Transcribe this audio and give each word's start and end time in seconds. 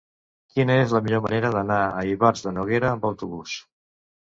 Quina 0.55 0.77
és 0.85 0.95
la 0.97 1.01
millor 1.09 1.21
manera 1.27 1.53
d'anar 1.57 1.79
a 1.85 2.03
Ivars 2.15 2.45
de 2.49 2.59
Noguera 2.59 2.95
amb 2.97 3.11
autobús? 3.15 3.61